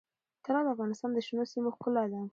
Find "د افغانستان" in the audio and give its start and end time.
0.65-1.09